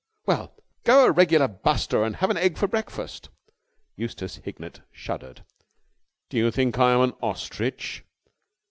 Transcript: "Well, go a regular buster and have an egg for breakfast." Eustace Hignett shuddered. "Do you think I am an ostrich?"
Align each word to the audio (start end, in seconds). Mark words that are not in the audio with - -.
"Well, 0.25 0.55
go 0.83 1.05
a 1.05 1.11
regular 1.11 1.47
buster 1.47 2.03
and 2.03 2.15
have 2.15 2.31
an 2.31 2.37
egg 2.37 2.57
for 2.57 2.67
breakfast." 2.67 3.29
Eustace 3.95 4.37
Hignett 4.37 4.81
shuddered. 4.91 5.45
"Do 6.27 6.37
you 6.37 6.49
think 6.49 6.79
I 6.79 6.93
am 6.93 7.01
an 7.01 7.13
ostrich?" 7.21 8.03